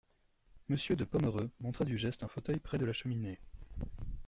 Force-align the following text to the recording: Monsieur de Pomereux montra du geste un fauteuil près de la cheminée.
Monsieur 0.67 0.95
de 0.95 1.03
Pomereux 1.03 1.51
montra 1.59 1.85
du 1.85 1.95
geste 1.95 2.23
un 2.23 2.27
fauteuil 2.27 2.57
près 2.59 2.79
de 2.79 2.85
la 2.85 2.91
cheminée. 2.91 3.39